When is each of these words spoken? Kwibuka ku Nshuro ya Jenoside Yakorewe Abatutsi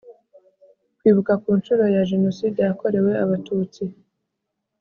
Kwibuka 0.97 1.33
ku 1.41 1.49
Nshuro 1.57 1.83
ya 1.95 2.03
Jenoside 2.11 2.57
Yakorewe 2.67 3.11
Abatutsi 3.23 3.83